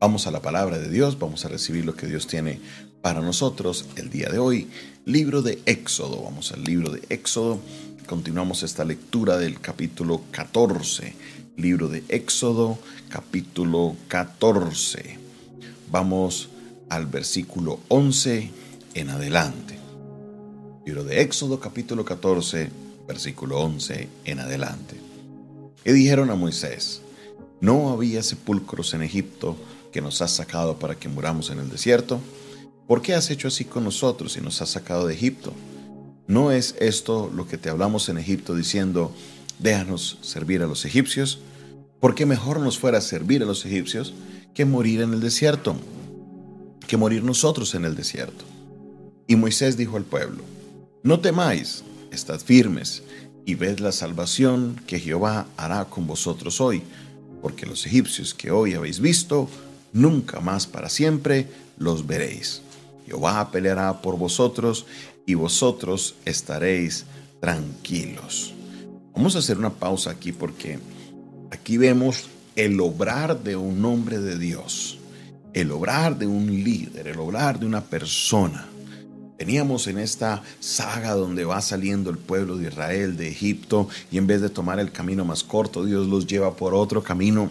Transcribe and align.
Vamos 0.00 0.26
a 0.26 0.30
la 0.30 0.40
palabra 0.40 0.78
de 0.78 0.88
Dios, 0.88 1.18
vamos 1.18 1.44
a 1.44 1.48
recibir 1.48 1.84
lo 1.84 1.94
que 1.94 2.06
Dios 2.06 2.26
tiene 2.26 2.58
para 3.02 3.20
nosotros 3.20 3.84
el 3.96 4.08
día 4.08 4.30
de 4.30 4.38
hoy. 4.38 4.70
Libro 5.04 5.42
de 5.42 5.60
Éxodo, 5.66 6.22
vamos 6.22 6.52
al 6.52 6.64
libro 6.64 6.90
de 6.90 7.02
Éxodo. 7.10 7.60
Continuamos 8.06 8.62
esta 8.62 8.82
lectura 8.86 9.36
del 9.36 9.60
capítulo 9.60 10.22
14. 10.30 11.14
Libro 11.58 11.88
de 11.88 12.02
Éxodo, 12.08 12.78
capítulo 13.10 13.94
14. 14.08 15.18
Vamos 15.90 16.48
al 16.88 17.04
versículo 17.04 17.80
11 17.88 18.50
en 18.94 19.10
adelante. 19.10 19.78
Libro 20.86 21.04
de 21.04 21.20
Éxodo, 21.20 21.60
capítulo 21.60 22.06
14, 22.06 22.70
versículo 23.06 23.60
11 23.60 24.08
en 24.24 24.40
adelante. 24.40 24.96
Y 25.84 25.92
dijeron 25.92 26.30
a 26.30 26.36
Moisés, 26.36 27.02
no 27.60 27.90
había 27.90 28.22
sepulcros 28.22 28.94
en 28.94 29.02
Egipto 29.02 29.56
que 29.92 30.00
nos 30.00 30.22
has 30.22 30.32
sacado 30.32 30.78
para 30.78 30.96
que 30.96 31.08
muramos 31.08 31.50
en 31.50 31.58
el 31.58 31.68
desierto? 31.68 32.20
¿Por 32.86 33.02
qué 33.02 33.14
has 33.14 33.30
hecho 33.30 33.48
así 33.48 33.64
con 33.64 33.84
nosotros 33.84 34.36
y 34.36 34.40
nos 34.40 34.60
has 34.62 34.70
sacado 34.70 35.06
de 35.06 35.14
Egipto? 35.14 35.52
¿No 36.26 36.52
es 36.52 36.74
esto 36.80 37.30
lo 37.34 37.46
que 37.46 37.58
te 37.58 37.70
hablamos 37.70 38.08
en 38.08 38.18
Egipto 38.18 38.54
diciendo, 38.54 39.12
déjanos 39.58 40.18
servir 40.22 40.62
a 40.62 40.66
los 40.66 40.84
egipcios? 40.84 41.40
¿Por 42.00 42.14
qué 42.14 42.24
mejor 42.24 42.60
nos 42.60 42.78
fuera 42.78 43.00
servir 43.00 43.42
a 43.42 43.46
los 43.46 43.66
egipcios 43.66 44.14
que 44.54 44.64
morir 44.64 45.02
en 45.02 45.12
el 45.12 45.20
desierto? 45.20 45.76
Que 46.86 46.96
morir 46.96 47.22
nosotros 47.22 47.74
en 47.74 47.84
el 47.84 47.94
desierto. 47.94 48.44
Y 49.26 49.36
Moisés 49.36 49.76
dijo 49.76 49.96
al 49.96 50.04
pueblo, 50.04 50.42
no 51.02 51.20
temáis, 51.20 51.84
estad 52.10 52.40
firmes 52.40 53.02
y 53.46 53.54
ved 53.54 53.78
la 53.78 53.92
salvación 53.92 54.80
que 54.86 54.98
Jehová 54.98 55.46
hará 55.56 55.84
con 55.84 56.06
vosotros 56.06 56.60
hoy, 56.60 56.82
porque 57.40 57.66
los 57.66 57.86
egipcios 57.86 58.34
que 58.34 58.50
hoy 58.50 58.74
habéis 58.74 59.00
visto, 59.00 59.48
nunca 59.92 60.40
más 60.40 60.66
para 60.66 60.88
siempre 60.88 61.48
los 61.78 62.06
veréis. 62.06 62.62
Jehová 63.06 63.50
peleará 63.50 64.02
por 64.02 64.18
vosotros 64.18 64.86
y 65.26 65.34
vosotros 65.34 66.14
estaréis 66.24 67.06
tranquilos. 67.40 68.54
Vamos 69.14 69.34
a 69.36 69.40
hacer 69.40 69.58
una 69.58 69.70
pausa 69.70 70.10
aquí 70.10 70.32
porque 70.32 70.78
aquí 71.50 71.76
vemos 71.76 72.28
el 72.56 72.80
obrar 72.80 73.42
de 73.42 73.56
un 73.56 73.84
hombre 73.84 74.18
de 74.18 74.38
Dios, 74.38 74.98
el 75.52 75.72
obrar 75.72 76.18
de 76.18 76.26
un 76.26 76.46
líder, 76.46 77.08
el 77.08 77.18
obrar 77.18 77.58
de 77.58 77.66
una 77.66 77.80
persona. 77.80 78.66
Veníamos 79.40 79.86
en 79.86 79.98
esta 79.98 80.42
saga 80.60 81.14
donde 81.14 81.46
va 81.46 81.62
saliendo 81.62 82.10
el 82.10 82.18
pueblo 82.18 82.58
de 82.58 82.68
Israel 82.68 83.16
de 83.16 83.28
Egipto 83.28 83.88
y 84.12 84.18
en 84.18 84.26
vez 84.26 84.42
de 84.42 84.50
tomar 84.50 84.78
el 84.78 84.92
camino 84.92 85.24
más 85.24 85.44
corto, 85.44 85.82
Dios 85.86 86.06
los 86.06 86.26
lleva 86.26 86.54
por 86.56 86.74
otro 86.74 87.02
camino 87.02 87.48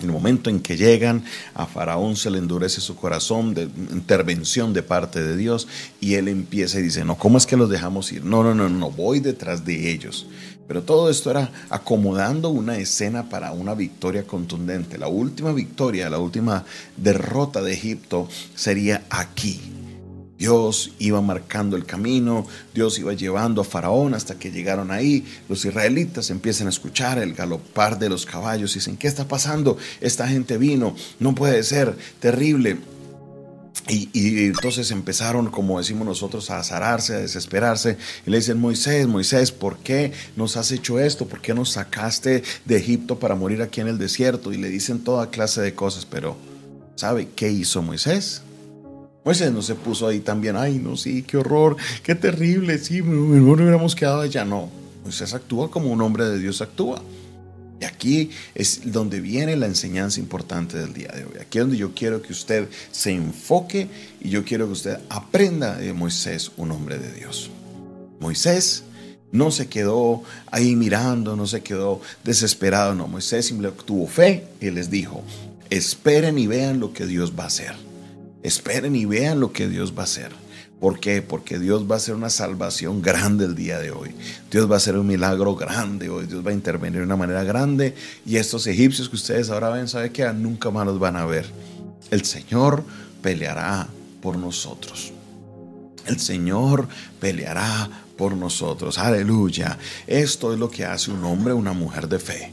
en 0.00 0.06
el 0.06 0.12
momento 0.12 0.48
en 0.48 0.60
que 0.60 0.78
llegan, 0.78 1.22
a 1.52 1.66
Faraón 1.66 2.16
se 2.16 2.30
le 2.30 2.38
endurece 2.38 2.80
su 2.80 2.96
corazón 2.96 3.52
de 3.52 3.64
intervención 3.92 4.72
de 4.72 4.82
parte 4.82 5.22
de 5.22 5.36
Dios 5.36 5.68
y 6.00 6.14
él 6.14 6.28
empieza 6.28 6.80
y 6.80 6.82
dice, 6.84 7.04
no, 7.04 7.18
¿cómo 7.18 7.36
es 7.36 7.44
que 7.44 7.58
los 7.58 7.68
dejamos 7.68 8.10
ir? 8.12 8.24
No, 8.24 8.42
no, 8.42 8.54
no, 8.54 8.70
no, 8.70 8.90
voy 8.90 9.20
detrás 9.20 9.66
de 9.66 9.90
ellos. 9.92 10.28
Pero 10.66 10.82
todo 10.82 11.10
esto 11.10 11.30
era 11.30 11.52
acomodando 11.68 12.48
una 12.48 12.78
escena 12.78 13.28
para 13.28 13.52
una 13.52 13.74
victoria 13.74 14.26
contundente. 14.26 14.96
La 14.96 15.08
última 15.08 15.52
victoria, 15.52 16.08
la 16.08 16.20
última 16.20 16.64
derrota 16.96 17.60
de 17.60 17.74
Egipto 17.74 18.30
sería 18.54 19.02
aquí, 19.10 19.60
Dios 20.40 20.92
iba 20.98 21.20
marcando 21.20 21.76
el 21.76 21.84
camino, 21.84 22.46
Dios 22.72 22.98
iba 22.98 23.12
llevando 23.12 23.60
a 23.60 23.64
Faraón 23.64 24.14
hasta 24.14 24.38
que 24.38 24.50
llegaron 24.50 24.90
ahí. 24.90 25.22
Los 25.50 25.66
israelitas 25.66 26.30
empiezan 26.30 26.66
a 26.66 26.70
escuchar 26.70 27.18
el 27.18 27.34
galopar 27.34 27.98
de 27.98 28.08
los 28.08 28.24
caballos 28.24 28.70
y 28.70 28.78
dicen, 28.78 28.96
¿qué 28.96 29.06
está 29.06 29.28
pasando? 29.28 29.76
Esta 30.00 30.26
gente 30.26 30.56
vino, 30.56 30.96
no 31.18 31.34
puede 31.34 31.62
ser, 31.62 31.94
terrible. 32.20 32.78
Y, 33.86 34.08
y, 34.14 34.46
entonces 34.46 34.90
empezaron, 34.92 35.50
como 35.50 35.78
decimos 35.78 36.06
nosotros, 36.06 36.48
a 36.48 36.60
azararse, 36.60 37.16
a 37.16 37.18
desesperarse. 37.18 37.98
Y 38.26 38.30
le 38.30 38.38
dicen, 38.38 38.58
Moisés, 38.58 39.06
Moisés, 39.06 39.52
¿por 39.52 39.76
qué 39.80 40.12
nos 40.36 40.56
has 40.56 40.72
hecho 40.72 40.98
esto? 40.98 41.28
¿Por 41.28 41.42
qué 41.42 41.52
nos 41.52 41.72
sacaste 41.72 42.42
de 42.64 42.76
Egipto 42.78 43.18
para 43.18 43.34
morir 43.34 43.60
aquí 43.60 43.82
en 43.82 43.88
el 43.88 43.98
desierto? 43.98 44.54
Y 44.54 44.56
le 44.56 44.70
dicen 44.70 45.04
toda 45.04 45.28
clase 45.28 45.60
de 45.60 45.74
cosas, 45.74 46.06
pero 46.06 46.38
¿sabe 46.96 47.28
qué 47.36 47.50
hizo 47.50 47.82
Moisés? 47.82 48.40
Moisés 49.30 49.52
no 49.52 49.62
se 49.62 49.76
puso 49.76 50.08
ahí 50.08 50.18
también, 50.18 50.56
ay, 50.56 50.80
no, 50.80 50.96
sí, 50.96 51.22
qué 51.22 51.36
horror, 51.36 51.76
qué 52.02 52.16
terrible, 52.16 52.78
sí, 52.78 53.00
no 53.00 53.52
hubiéramos 53.52 53.94
quedado 53.94 54.22
allá. 54.22 54.44
No, 54.44 54.68
Moisés 55.04 55.32
actúa 55.34 55.70
como 55.70 55.92
un 55.92 56.02
hombre 56.02 56.24
de 56.24 56.40
Dios 56.40 56.60
actúa. 56.60 57.00
Y 57.80 57.84
aquí 57.84 58.30
es 58.56 58.90
donde 58.90 59.20
viene 59.20 59.54
la 59.54 59.66
enseñanza 59.66 60.18
importante 60.18 60.78
del 60.78 60.92
día 60.92 61.12
de 61.14 61.26
hoy. 61.26 61.38
Aquí 61.40 61.58
es 61.58 61.62
donde 61.62 61.76
yo 61.76 61.94
quiero 61.94 62.20
que 62.20 62.32
usted 62.32 62.68
se 62.90 63.12
enfoque 63.12 63.86
y 64.20 64.30
yo 64.30 64.44
quiero 64.44 64.66
que 64.66 64.72
usted 64.72 64.98
aprenda 65.08 65.76
de 65.76 65.92
Moisés, 65.92 66.50
un 66.56 66.72
hombre 66.72 66.98
de 66.98 67.12
Dios. 67.12 67.52
Moisés 68.18 68.82
no 69.30 69.52
se 69.52 69.68
quedó 69.68 70.24
ahí 70.50 70.74
mirando, 70.74 71.36
no 71.36 71.46
se 71.46 71.62
quedó 71.62 72.00
desesperado, 72.24 72.96
no. 72.96 73.06
Moisés 73.06 73.46
simplemente 73.46 73.84
tuvo 73.84 74.08
fe 74.08 74.48
y 74.60 74.72
les 74.72 74.90
dijo, 74.90 75.22
esperen 75.70 76.36
y 76.36 76.48
vean 76.48 76.80
lo 76.80 76.92
que 76.92 77.06
Dios 77.06 77.32
va 77.38 77.44
a 77.44 77.46
hacer. 77.46 77.89
Esperen 78.42 78.96
y 78.96 79.04
vean 79.04 79.40
lo 79.40 79.52
que 79.52 79.68
Dios 79.68 79.94
va 79.96 80.02
a 80.02 80.04
hacer. 80.04 80.32
¿Por 80.80 80.98
qué? 80.98 81.20
Porque 81.20 81.58
Dios 81.58 81.88
va 81.88 81.96
a 81.96 81.98
hacer 81.98 82.14
una 82.14 82.30
salvación 82.30 83.02
grande 83.02 83.44
el 83.44 83.54
día 83.54 83.78
de 83.78 83.90
hoy. 83.90 84.14
Dios 84.50 84.68
va 84.68 84.74
a 84.74 84.76
hacer 84.78 84.96
un 84.96 85.06
milagro 85.06 85.54
grande 85.54 86.08
hoy. 86.08 86.24
Dios 86.26 86.44
va 86.44 86.50
a 86.50 86.54
intervenir 86.54 87.00
de 87.00 87.04
una 87.04 87.16
manera 87.16 87.44
grande. 87.44 87.94
Y 88.24 88.36
estos 88.36 88.66
egipcios 88.66 89.10
que 89.10 89.16
ustedes 89.16 89.50
ahora 89.50 89.68
ven, 89.68 89.88
¿sabe 89.88 90.10
qué? 90.10 90.32
Nunca 90.32 90.70
más 90.70 90.86
los 90.86 90.98
van 90.98 91.16
a 91.16 91.26
ver. 91.26 91.44
El 92.10 92.24
Señor 92.24 92.82
peleará 93.20 93.88
por 94.22 94.38
nosotros. 94.38 95.12
El 96.06 96.18
Señor 96.18 96.88
peleará 97.20 97.90
por 98.16 98.34
nosotros. 98.34 98.98
Aleluya. 98.98 99.78
Esto 100.06 100.54
es 100.54 100.58
lo 100.58 100.70
que 100.70 100.86
hace 100.86 101.10
un 101.10 101.22
hombre 101.24 101.52
una 101.52 101.74
mujer 101.74 102.08
de 102.08 102.18
fe 102.18 102.52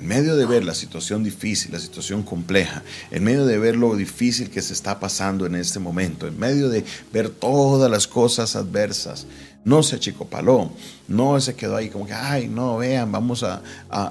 en 0.00 0.06
medio 0.06 0.36
de 0.36 0.46
ver 0.46 0.64
la 0.64 0.74
situación 0.74 1.24
difícil, 1.24 1.72
la 1.72 1.80
situación 1.80 2.22
compleja, 2.22 2.82
en 3.10 3.24
medio 3.24 3.46
de 3.46 3.58
ver 3.58 3.76
lo 3.76 3.96
difícil 3.96 4.48
que 4.48 4.62
se 4.62 4.72
está 4.72 5.00
pasando 5.00 5.44
en 5.44 5.56
este 5.56 5.80
momento, 5.80 6.26
en 6.26 6.38
medio 6.38 6.68
de 6.68 6.84
ver 7.12 7.30
todas 7.30 7.90
las 7.90 8.06
cosas 8.06 8.54
adversas, 8.54 9.26
no 9.64 9.82
se 9.82 9.96
achicopaló, 9.96 10.70
no 11.08 11.40
se 11.40 11.54
quedó 11.54 11.76
ahí 11.76 11.88
como 11.90 12.06
que, 12.06 12.14
ay, 12.14 12.48
no, 12.48 12.78
vean, 12.78 13.10
vamos 13.10 13.42
a, 13.42 13.60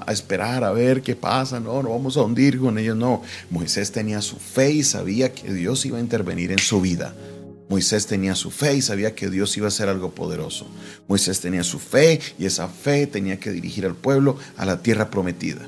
esperar 0.08 0.62
a 0.62 0.72
ver 0.72 1.02
qué 1.02 1.16
pasa, 1.16 1.58
no, 1.58 1.82
no 1.82 1.90
vamos 1.90 2.16
a 2.16 2.22
hundir 2.22 2.58
con 2.58 2.78
ellos, 2.78 2.96
no. 2.96 3.22
Moisés 3.50 3.90
tenía 3.90 4.20
su 4.20 4.36
fe 4.36 4.70
y 4.70 4.84
sabía 4.84 5.32
que 5.32 5.52
Dios 5.52 5.84
iba 5.86 5.98
a 5.98 6.00
intervenir 6.00 6.52
en 6.52 6.58
su 6.58 6.80
vida. 6.80 7.14
Moisés 7.68 8.06
tenía 8.06 8.34
su 8.34 8.50
fe 8.50 8.76
y 8.76 8.82
sabía 8.82 9.14
que 9.14 9.28
Dios 9.28 9.56
iba 9.56 9.66
a 9.66 9.68
hacer 9.68 9.88
algo 9.88 10.10
poderoso. 10.10 10.66
Moisés 11.06 11.40
tenía 11.40 11.64
su 11.64 11.78
fe 11.78 12.20
y 12.38 12.46
esa 12.46 12.68
fe 12.68 13.06
tenía 13.06 13.38
que 13.40 13.50
dirigir 13.50 13.84
al 13.84 13.94
pueblo 13.94 14.36
a 14.56 14.64
la 14.64 14.80
tierra 14.80 15.10
prometida. 15.10 15.66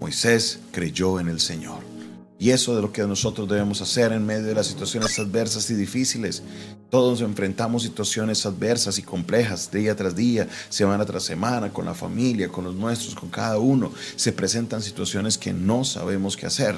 Moisés 0.00 0.60
creyó 0.72 1.20
en 1.20 1.28
el 1.28 1.40
Señor. 1.40 1.94
Y 2.38 2.50
eso 2.50 2.74
de 2.74 2.82
lo 2.82 2.92
que 2.92 3.02
nosotros 3.02 3.48
debemos 3.48 3.80
hacer 3.80 4.12
en 4.12 4.26
medio 4.26 4.44
de 4.44 4.54
las 4.54 4.66
situaciones 4.66 5.18
adversas 5.18 5.70
y 5.70 5.74
difíciles. 5.74 6.42
Todos 6.90 7.20
enfrentamos 7.20 7.84
situaciones 7.84 8.44
adversas 8.44 8.98
y 8.98 9.02
complejas 9.02 9.70
día 9.70 9.96
tras 9.96 10.14
día, 10.14 10.48
semana 10.68 11.06
tras 11.06 11.22
semana, 11.22 11.72
con 11.72 11.86
la 11.86 11.94
familia, 11.94 12.48
con 12.48 12.64
los 12.64 12.74
nuestros, 12.74 13.14
con 13.14 13.30
cada 13.30 13.58
uno. 13.58 13.92
Se 14.16 14.32
presentan 14.32 14.82
situaciones 14.82 15.38
que 15.38 15.52
no 15.52 15.84
sabemos 15.84 16.36
qué 16.36 16.46
hacer. 16.46 16.76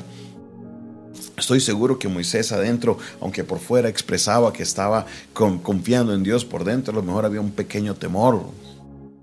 Estoy 1.36 1.60
seguro 1.60 1.98
que 1.98 2.08
Moisés 2.08 2.52
adentro, 2.52 2.98
aunque 3.20 3.44
por 3.44 3.58
fuera 3.58 3.88
expresaba 3.88 4.52
que 4.52 4.62
estaba 4.62 5.06
confiando 5.32 6.14
en 6.14 6.22
Dios, 6.22 6.44
por 6.44 6.64
dentro 6.64 6.92
a 6.92 6.96
lo 6.96 7.02
mejor 7.02 7.24
había 7.24 7.40
un 7.40 7.50
pequeño 7.50 7.94
temor, 7.94 8.46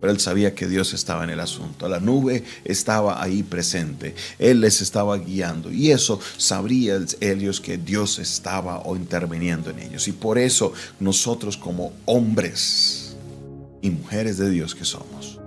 pero 0.04 0.12
él 0.12 0.20
sabía 0.20 0.54
que 0.54 0.68
Dios 0.68 0.94
estaba 0.94 1.24
en 1.24 1.30
el 1.30 1.40
asunto. 1.40 1.88
La 1.88 2.02
nube 2.02 2.44
estaba 2.66 3.24
ahí 3.24 3.42
presente. 3.42 4.14
Él 4.38 4.60
les 4.60 4.82
estaba 4.82 5.18
guiando 5.18 5.72
y 5.72 5.92
eso 5.92 6.20
sabría 6.36 7.00
ellos 7.22 7.62
que 7.62 7.78
Dios 7.78 8.20
estaba 8.20 8.80
o 8.80 8.98
interviniendo 8.98 9.70
en 9.70 9.80
ellos. 9.80 10.10
Y 10.10 10.12
por 10.12 10.38
eso 10.38 10.74
nosotros 11.00 11.56
como 11.56 11.94
hombres 12.04 13.16
y 13.82 13.92
mujeres 13.92 14.38
de 14.38 14.50
Dios 14.50 14.76
que 14.76 14.84
somos, 14.84 15.40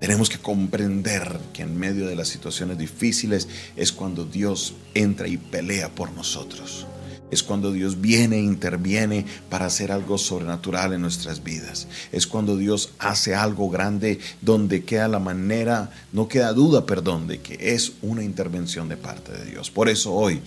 tenemos 0.00 0.28
que 0.28 0.38
comprender 0.38 1.38
que 1.52 1.62
en 1.62 1.78
medio 1.78 2.08
de 2.08 2.16
las 2.16 2.26
situaciones 2.26 2.78
difíciles 2.78 3.46
es 3.76 3.92
cuando 3.92 4.24
Dios 4.24 4.74
entra 4.92 5.28
y 5.28 5.36
pelea 5.36 5.88
por 5.88 6.10
nosotros 6.10 6.84
es 7.30 7.42
cuando 7.42 7.72
Dios 7.72 8.00
viene 8.00 8.36
e 8.36 8.42
interviene 8.42 9.26
para 9.50 9.66
hacer 9.66 9.92
algo 9.92 10.18
sobrenatural 10.18 10.92
en 10.92 11.00
nuestras 11.00 11.42
vidas. 11.42 11.88
Es 12.12 12.26
cuando 12.26 12.56
Dios 12.56 12.90
hace 12.98 13.34
algo 13.34 13.68
grande 13.68 14.18
donde 14.42 14.84
queda 14.84 15.08
la 15.08 15.18
manera, 15.18 15.90
no 16.12 16.28
queda 16.28 16.52
duda, 16.52 16.86
perdón, 16.86 17.26
de 17.26 17.40
que 17.40 17.74
es 17.74 17.92
una 18.02 18.22
intervención 18.22 18.88
de 18.88 18.96
parte 18.96 19.32
de 19.32 19.50
Dios. 19.50 19.70
Por 19.70 19.88
eso 19.88 20.12
hoy 20.12 20.40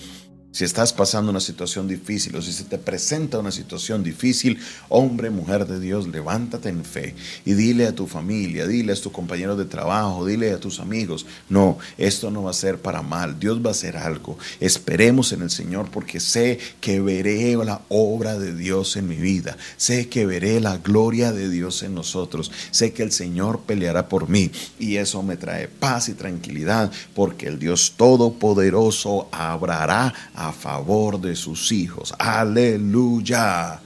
Si 0.52 0.66
estás 0.66 0.94
pasando 0.94 1.30
una 1.30 1.40
situación 1.40 1.88
difícil 1.88 2.36
o 2.36 2.42
si 2.42 2.52
se 2.52 2.64
te 2.64 2.80
presenta 2.80 3.38
una 3.38 3.52
situación 3.52 4.04
difícil, 4.04 4.58
hombre, 4.90 5.30
mujer 5.30 5.68
de 5.68 5.80
Dios, 5.80 6.08
levántate 6.08 6.70
en 6.70 6.84
fe 6.84 7.14
y 7.46 7.54
dile 7.54 7.86
a 7.86 7.94
tu 7.94 8.08
familia, 8.08 8.66
dile 8.66 8.94
a 8.94 8.96
tus 8.96 9.12
compañeros 9.12 9.60
de 9.60 9.66
trabajo, 9.66 10.26
dile 10.26 10.52
a 10.52 10.60
tus 10.60 10.80
amigos, 10.80 11.28
no, 11.50 11.78
esto 12.00 12.32
no 12.32 12.44
va 12.44 12.50
a 12.50 12.56
ser 12.56 12.80
para 12.80 13.04
mal, 13.04 13.40
Dios 13.40 13.64
va 13.64 13.70
a 13.70 13.72
hacer 13.72 13.96
algo. 13.96 14.40
Esperemos 14.60 15.34
en 15.34 15.44
el 15.44 15.52
Señor 15.52 15.92
porque 15.92 16.20
sé 16.20 16.58
que 16.82 17.00
veré 17.00 17.56
la 17.58 17.82
obra 17.90 18.40
de 18.40 18.56
Dios 18.56 18.96
en 18.96 19.08
mi 19.08 19.18
vida, 19.18 19.56
sé 19.78 20.10
que 20.10 20.26
veré 20.26 20.60
la 20.60 20.78
gloria 20.78 21.32
de 21.32 21.48
Dios 21.48 21.84
en 21.84 21.94
nosotros, 21.94 22.52
sé 22.72 22.92
que 22.92 23.04
el 23.04 23.12
Señor 23.12 23.62
peleará 23.68 24.10
por 24.10 24.30
mí 24.30 24.50
y 24.80 24.96
eso 24.96 25.22
me 25.22 25.38
trae 25.38 25.68
paz 25.68 26.10
y 26.10 26.14
tranquilidad 26.14 26.92
porque 27.14 27.46
el 27.46 27.60
Dios 27.60 27.94
Todopoderoso 27.98 29.30
abrará 29.32 30.14
a 30.40 30.54
favor 30.54 31.20
de 31.20 31.36
sus 31.36 31.72
hijos. 31.74 32.14
Aleluya. 32.18 33.80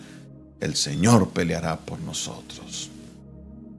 El 0.60 0.76
Señor 0.76 1.30
peleará 1.30 1.76
por 1.78 2.00
nosotros. 2.00 2.92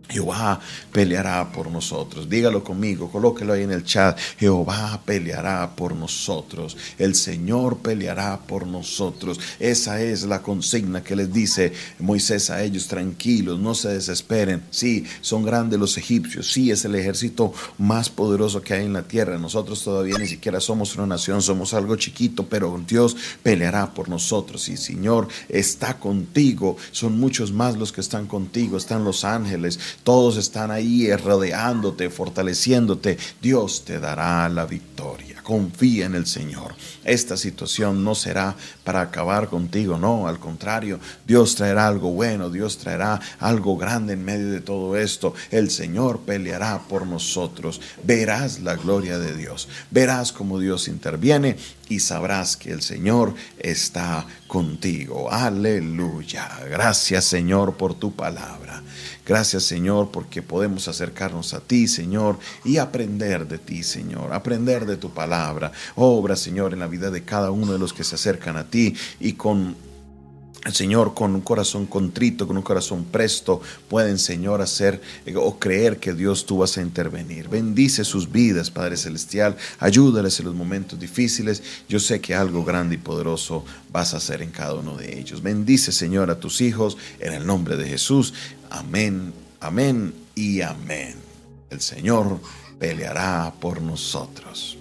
Jehová 0.09 0.61
peleará 0.93 1.51
por 1.51 1.71
nosotros. 1.71 2.29
Dígalo 2.29 2.63
conmigo, 2.63 3.11
colóquelo 3.11 3.53
ahí 3.53 3.63
en 3.63 3.73
el 3.73 3.85
chat. 3.85 4.19
Jehová 4.39 5.01
peleará 5.05 5.75
por 5.75 5.95
nosotros. 5.95 6.77
El 6.99 7.15
Señor 7.15 7.79
peleará 7.79 8.39
por 8.41 8.67
nosotros. 8.67 9.41
Esa 9.59 10.03
es 10.03 10.25
la 10.25 10.43
consigna 10.43 11.03
que 11.03 11.17
les 11.17 11.33
dice 11.33 11.73
Moisés 11.99 12.51
a 12.51 12.63
ellos. 12.63 12.87
Tranquilos, 12.87 13.59
no 13.59 13.75
se 13.75 13.89
desesperen. 13.89 14.63
Sí, 14.71 15.05
son 15.21 15.45
grandes 15.45 15.79
los 15.79 15.97
egipcios. 15.97 16.53
Sí, 16.53 16.71
es 16.71 16.85
el 16.85 16.95
ejército 16.95 17.53
más 17.79 18.11
poderoso 18.11 18.61
que 18.61 18.75
hay 18.75 18.85
en 18.85 18.93
la 18.93 19.05
tierra. 19.05 19.39
Nosotros 19.39 19.83
todavía 19.83 20.19
ni 20.19 20.27
siquiera 20.27 20.61
somos 20.61 20.95
una 20.97 21.07
nación, 21.07 21.41
somos 21.41 21.75
algo 21.75 21.97
chiquito, 21.97 22.47
pero 22.47 22.81
Dios 22.87 23.17
peleará 23.43 23.93
por 23.95 24.09
nosotros. 24.09 24.69
Y 24.69 24.77
Señor 24.77 25.29
está 25.49 25.99
contigo. 25.99 26.77
Son 26.93 27.19
muchos 27.19 27.53
más 27.53 27.77
los 27.77 27.91
que 27.91 28.01
están 28.03 28.27
contigo. 28.27 28.77
Están 28.77 29.05
los 29.05 29.25
ángeles 29.25 29.79
todos 30.03 30.37
están 30.37 30.71
ahí 30.71 31.15
rodeándote, 31.15 32.11
fortaleciéndote. 32.11 33.19
Dios 33.41 33.85
te 33.85 34.01
dará 34.01 34.49
la 34.49 34.67
victoria. 34.67 35.43
Confía 35.43 36.07
en 36.07 36.15
el 36.15 36.27
Señor. 36.27 36.75
Esta 37.05 37.37
situación 37.37 38.03
no 38.03 38.15
será 38.15 38.57
para 38.83 39.03
acabar 39.03 39.49
contigo, 39.49 39.99
no, 39.99 40.27
al 40.27 40.39
contrario, 40.39 40.99
Dios 41.27 41.55
traerá 41.55 41.87
algo 41.87 42.13
bueno, 42.13 42.49
Dios 42.49 42.79
traerá 42.79 43.21
algo 43.39 43.77
grande 43.77 44.15
en 44.15 44.25
medio 44.25 44.51
de 44.51 44.61
todo 44.61 44.97
esto. 44.97 45.35
El 45.51 45.71
Señor 45.71 46.21
peleará 46.21 46.81
por 46.89 47.07
nosotros. 47.07 47.81
Verás 48.03 48.61
la 48.61 48.77
gloria 48.77 49.19
de 49.19 49.37
Dios. 49.37 49.69
Verás 49.91 50.33
cómo 50.33 50.59
Dios 50.59 50.89
interviene 50.89 51.57
y 51.89 52.01
sabrás 52.01 52.57
que 52.57 52.73
el 52.73 52.83
Señor 52.83 53.35
está 53.59 54.27
contigo. 54.47 55.31
Aleluya. 55.31 56.51
Gracias 56.71 57.25
Señor 57.25 57.77
por 57.77 57.95
tu 57.95 58.15
palabra. 58.15 58.83
Gracias 59.27 59.65
Señor 59.65 60.11
porque 60.11 60.43
podemos 60.43 60.87
acercarnos 60.89 61.55
a 61.55 61.61
ti 61.61 61.89
Señor 61.89 62.39
y 62.65 62.77
aprender 62.77 63.49
de 63.49 63.59
ti 63.59 63.83
Señor, 63.83 64.33
aprender 64.33 64.85
de 64.85 64.97
tu 64.97 65.11
palabra. 65.11 65.73
Obra 65.97 66.37
Señor 66.37 66.73
en 66.73 66.81
la 66.81 66.87
vida 66.87 67.11
de 67.11 67.25
cada 67.25 67.51
uno 67.51 67.73
de 67.73 67.79
los 67.79 67.93
que 67.93 68.05
se 68.05 68.17
acercan 68.17 68.57
a 68.57 68.65
ti 68.71 68.95
y 69.21 69.33
con 69.33 69.77
Señor, 70.73 71.13
con 71.15 71.35
un 71.35 71.43
corazón 71.43 71.87
contrito, 71.87 72.47
con 72.47 72.57
un 72.57 72.63
corazón 72.63 73.05
presto, 73.05 73.61
pueden, 73.89 74.19
Señor, 74.19 74.63
hacer 74.63 75.01
eh, 75.27 75.35
o 75.37 75.59
creer 75.59 75.99
que 75.99 76.15
Dios 76.15 76.47
tú 76.47 76.59
vas 76.59 76.79
a 76.79 76.83
intervenir. 76.83 77.49
Bendice 77.49 78.05
sus 78.05 78.31
vidas, 78.31 78.71
Padre 78.71 78.97
Celestial. 78.97 79.57
Ayúdales 79.79 80.39
en 80.41 80.47
los 80.47 80.55
momentos 80.55 80.99
difíciles. 80.99 81.63
Yo 81.89 82.01
sé 82.01 82.21
que 82.21 82.35
algo 82.35 82.65
grande 82.65 82.95
y 82.95 82.99
poderoso 82.99 83.65
vas 83.93 84.15
a 84.15 84.17
hacer 84.17 84.41
en 84.43 84.51
cada 84.51 84.75
uno 84.75 84.97
de 84.97 85.19
ellos. 85.19 85.43
Bendice, 85.43 85.93
Señor, 85.93 86.31
a 86.31 86.41
tus 86.41 86.61
hijos 86.61 86.97
en 87.21 87.35
el 87.35 87.47
nombre 87.47 87.77
de 87.77 87.87
Jesús. 87.87 88.33
Amén, 88.71 89.33
amén 89.61 90.15
y 90.35 90.63
amén. 90.63 91.15
El 91.71 91.81
Señor 91.81 92.41
peleará 92.79 93.53
por 93.61 93.83
nosotros. 93.83 94.79